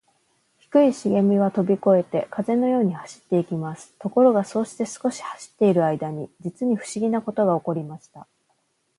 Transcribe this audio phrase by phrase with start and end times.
[0.57, 3.93] 低いしげみはとびこえて、風のように走っていきます。
[3.99, 8.25] ところが、そうして少し走っているあいだに、じつにふしぎなことがおこりました。